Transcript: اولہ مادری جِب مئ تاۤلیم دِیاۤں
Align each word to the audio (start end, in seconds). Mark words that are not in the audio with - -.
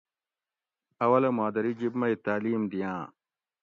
اولہ 1.03 1.29
مادری 1.37 1.71
جِب 1.79 1.93
مئ 1.99 2.13
تاۤلیم 2.23 2.61
دِیاۤں 2.71 3.03